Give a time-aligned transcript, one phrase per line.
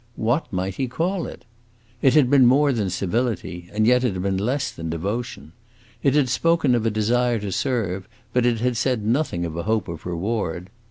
[0.15, 1.45] What might he call it?
[2.01, 5.51] It had been more than civility and yet it had been less than devotion.
[6.01, 9.61] It had spoken of a desire to serve, but it had said nothing of a
[9.69, 10.71] hope of reward.